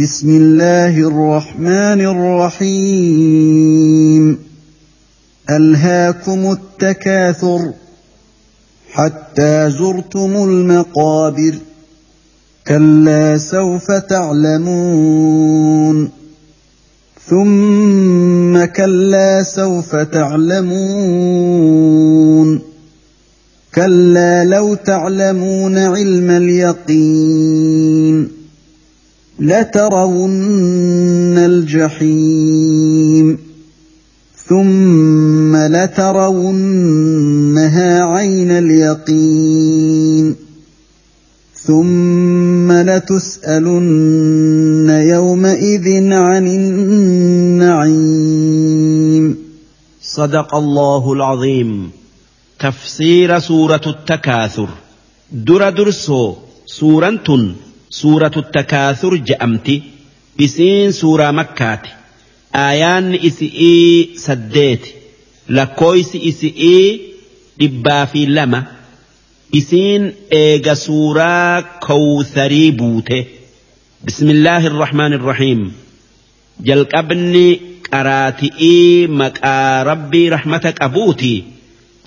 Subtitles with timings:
[0.00, 2.00] بسم الله الرحمن
[2.60, 4.38] الرحيم.
[5.50, 7.72] ألهاكم التكاثر
[8.92, 11.54] حتى زرتم المقابر.
[12.66, 16.10] كلا سوف تعلمون.
[17.30, 21.40] ثم كلا سوف تعلمون.
[23.74, 28.43] كلا لو تعلمون علم اليقين.
[29.44, 33.38] لترون الجحيم
[34.48, 36.44] ثم لترونها
[38.04, 40.36] عين اليقين
[41.66, 47.94] ثم لتسألن يومئذ عن النعيم.
[50.02, 51.90] صدق الله العظيم.
[52.60, 54.68] تفسير سورة التكاثر.
[55.32, 56.34] در درسو.
[56.66, 57.54] سورة
[57.93, 59.81] سورة التكاثر جأمتي
[60.41, 61.81] إسين سورة مكات
[62.55, 64.79] آيان إسئي سديت
[65.49, 67.01] لكويس إسئي
[67.59, 68.63] دبا في لما
[69.55, 73.25] إسين إيغا سورة كوثري بوته
[74.07, 75.71] بسم الله الرحمن الرحيم
[76.59, 77.59] جلقبني
[77.93, 81.43] قراتئي مكا ربي رحمتك أبوتي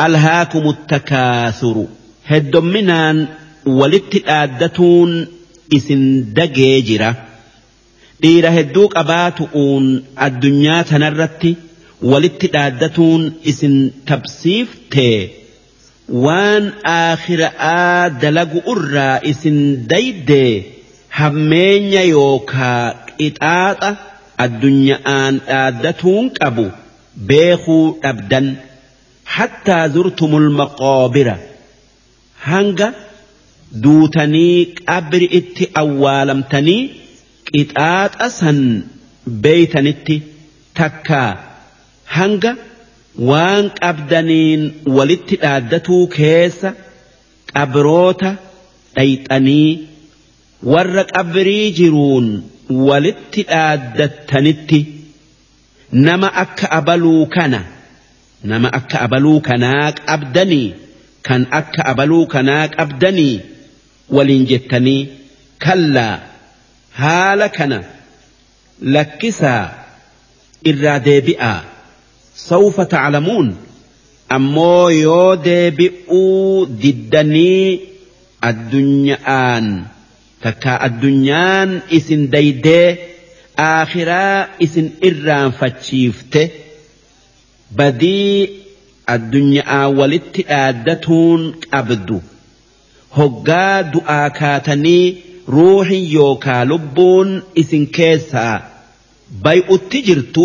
[0.00, 1.86] ألهاكم التكاثر
[2.26, 3.28] هدمنان
[3.66, 4.22] ولت
[5.77, 6.03] isin
[6.37, 7.09] dagee jira.
[8.21, 9.85] Dhiira hedduu qabaatu'uun
[10.27, 11.51] addunyaa tanarratti
[12.11, 13.75] walitti dhaaddatuun isin
[14.09, 15.19] tabsiiftee
[16.25, 16.63] waan
[16.99, 19.57] aakhira'aa dalagu irraa isin
[19.91, 20.53] daydee
[21.19, 22.83] hammeenya yookaa
[23.19, 23.89] qixaaxa
[24.45, 26.65] addunyaa'aan dhaaddatuun qabu
[27.29, 28.47] beekuu dhabdan.
[29.35, 31.35] Hattaa zurtumul maqoobira
[32.49, 32.87] hanga
[33.83, 36.81] duutanii qabri itti awwaalamtanii
[37.49, 38.59] qixaaxa san
[39.43, 40.15] beeytanitti
[40.79, 41.31] takkaa
[42.17, 42.51] hanga
[43.29, 44.61] waan qabdaniin
[44.97, 46.69] walitti dhaaddatuu keessa
[47.53, 48.31] qabroota
[48.97, 49.69] dhayxanii
[50.73, 52.27] warra qabrii jiruun
[52.89, 54.79] walitti dhaaddattanitti
[56.07, 57.59] nama akka abaluu kana
[58.51, 60.67] nama akka abaluu kanaa qabdanii
[61.27, 63.35] kan akka abaluu kanaa qabdanii
[64.17, 65.01] waliin jettanii
[65.65, 66.15] kallaa
[67.01, 67.79] haala kana
[68.95, 69.63] lakkisaa
[70.71, 71.59] irraa deebi'aa
[72.49, 73.49] sawfa taclamuun
[74.37, 77.69] ammoo yoo deebi'uu diddanii
[78.49, 79.67] addunyaan
[80.45, 82.87] takkaa addunyaan isin daydee
[83.69, 86.41] aakhiraa isin irraanfachiifte
[87.81, 88.37] badii
[89.15, 91.41] addunyaa walitti dhaaddatuun
[91.71, 92.17] qabdu
[93.17, 95.05] hoggaa du'aa kaatanii
[95.55, 97.29] ruuhin yookaa lubbuun
[97.61, 98.55] isin keessaa
[99.45, 100.43] bay'utti jirtu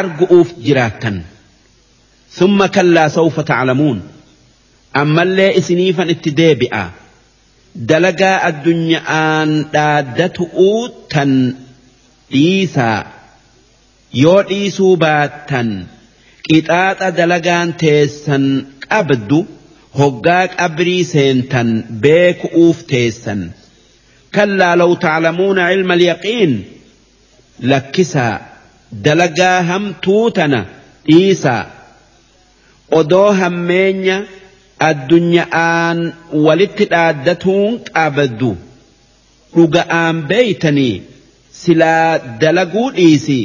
[0.00, 1.16] argu'uuf jiraattan.
[2.38, 3.98] Summa kallaa sawfa taclamuun
[5.02, 6.84] ammallee isiniifan itti deebi'a.
[7.88, 10.80] Dalagaa addunya'aan dhaaddatu'uu
[11.14, 11.32] tan
[12.32, 13.00] dhiisaa.
[14.22, 15.68] Yoo dhiisuu baattan
[16.46, 18.44] qixaaxa dalagaan teessan
[18.88, 19.38] qabdu
[19.98, 21.70] hoggaa qabrii seentan
[22.02, 23.40] beeku'uuf teessan.
[24.36, 26.52] Kallaa law taclamuuna cilma alyaqiin
[27.70, 28.34] lakkisaa
[29.04, 30.60] dalagaa hamtuu tana
[31.08, 31.62] dhiisaa.
[32.98, 34.16] Odoo hammeenya
[34.88, 35.98] addunya'aan
[36.46, 38.50] walitti dhaaddatuun qabdu
[39.56, 40.94] dhuga'aan beeytanii
[41.62, 43.38] silaa dalaguu dhiisi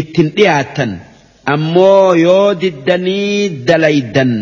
[0.00, 0.92] ittin dhiyaattan.
[1.54, 4.32] Ammoo yoo diddanii dalaydan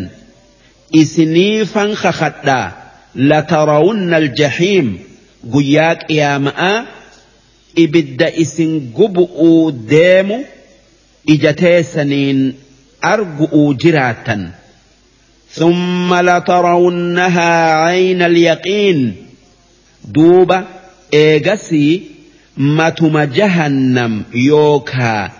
[0.94, 2.72] إسنيفا خخدا.
[3.14, 4.98] لترون الجحيم.
[5.54, 6.84] قياك يا ماء
[7.78, 10.44] إبد إسن قبؤ ديم
[11.30, 12.54] إجتيسنين
[13.04, 14.50] أرجو جراتا.
[15.50, 19.16] ثم لترونها عين اليقين.
[20.04, 20.64] دوبا
[21.14, 22.02] إيجسي
[22.56, 25.30] ماتم جهنم يوكا.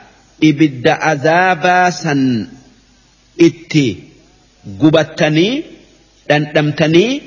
[0.45, 2.47] إبد عذابا سن
[3.41, 3.97] إتي
[4.82, 5.64] قبتني
[6.30, 7.22] دندمتني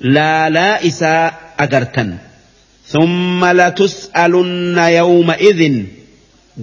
[0.00, 2.10] لا لا إساء أجرتن
[2.86, 5.60] ثم لتسألن يومئذ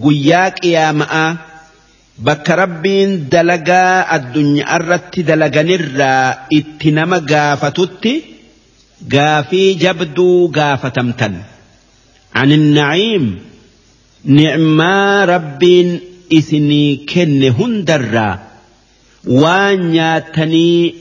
[0.04, 1.36] قياك يا ماء
[2.28, 8.12] bakka rabbiin dalagaa addunyaa irratti dalaganirraa itti nama gaafatutti
[9.14, 11.36] gaafii jabduu gaafatamtan
[12.42, 13.26] ani naciim
[14.40, 15.90] nicmaa rabbiin
[16.40, 18.34] isinii kenne hundarraa
[19.43, 20.95] waan nyaatanii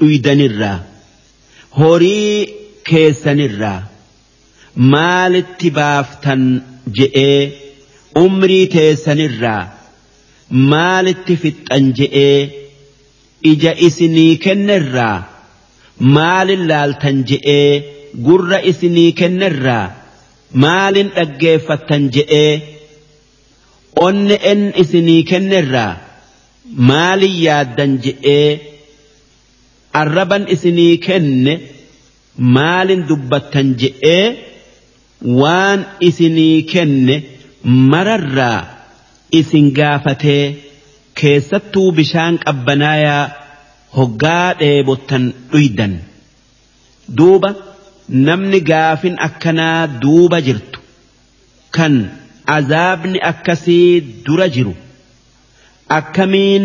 [0.00, 0.78] dhuydanirraa
[1.78, 2.36] horii
[2.90, 3.80] keessanirraa
[4.94, 6.42] maalitti baaftan
[6.98, 7.40] je'ee
[8.24, 9.62] umrii teessanirraa
[10.72, 12.40] maalitti fixxan je'ee
[13.52, 15.16] ija isinii kennerraa
[16.16, 17.70] maalin laaltan je'ee
[18.26, 19.84] gurra isinii kennerraa
[20.64, 22.52] maalin dhaggeeffattan je'ee
[24.06, 25.92] onne en isinii kennerraa
[26.88, 28.50] maalin yaaddan je'ee
[30.00, 31.54] arraban isinii kenne
[32.56, 34.26] maalin dubbattan je'ee
[35.40, 37.16] waan isinii kenne
[37.92, 38.60] mararraa
[39.40, 40.44] isin gaafatee
[41.20, 43.24] keessattuu bishaan qabbanaayaa
[43.96, 45.94] hoggaa dheebottan dhuydan.
[47.18, 47.50] Duuba
[48.26, 50.78] namni gaafin akkanaa duuba jirtu.
[51.76, 51.94] Kan
[52.56, 53.90] azaabni akkasii
[54.26, 54.74] dura jiru
[55.88, 56.64] akkamiin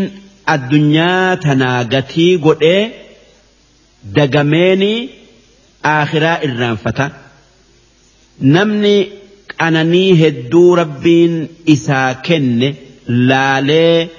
[0.53, 2.91] addunyaa tanaa gatii godhee
[4.15, 5.09] dagameenii
[5.94, 7.06] aakhiraa irraanfata?
[8.56, 8.95] Namni
[9.57, 11.33] qananii hedduu rabbiin
[11.75, 12.69] isaa kenne
[13.29, 14.09] laalee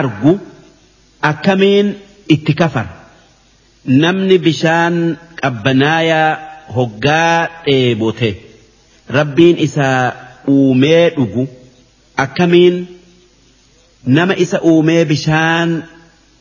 [0.00, 0.32] argu
[1.30, 1.88] akkamiin
[2.36, 2.92] itti kafara?
[4.04, 4.96] Namni bishaan
[5.42, 6.30] qabbanaayaa
[6.76, 8.30] hoggaa dheebote
[9.18, 10.12] rabbiin isaa
[10.54, 11.44] uumee dhugu
[12.24, 12.76] akkamiin
[14.06, 15.82] nama isa uumee bishaan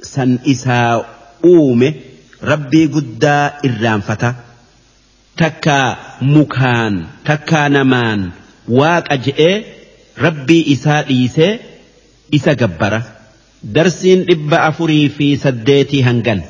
[0.01, 1.05] san isaa
[1.51, 1.89] uume
[2.51, 4.29] rabbii guddaa irraanfata
[5.41, 5.87] takkaa
[6.33, 6.95] mukaan
[7.29, 8.21] takkaa namaan
[8.79, 9.55] waaqa je'ee
[10.25, 11.51] rabbii isaa dhiisee
[12.39, 13.01] isa gabbara
[13.75, 16.41] darsiin dhibba afurii fi saddeetii hangan.